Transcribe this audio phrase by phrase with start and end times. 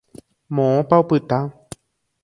[0.59, 1.41] Moõpa opyta.